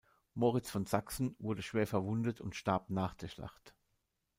Moritz 0.33 0.71
von 0.71 0.87
Sachsen 0.87 1.35
wurde 1.37 1.61
schwer 1.61 1.85
verwundet 1.85 2.41
und 2.41 2.55
starb 2.55 2.89
nach 2.89 3.13
der 3.13 3.27
Schlacht. 3.27 3.75